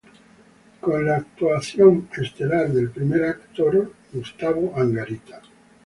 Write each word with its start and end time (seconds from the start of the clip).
Con 0.79 1.05
la 1.05 1.17
actuación 1.17 2.07
estelar 2.19 2.71
del 2.71 2.89
primer 2.89 3.23
actor 3.23 3.93
Gustavo 4.11 4.73
Angarita. 4.75 5.39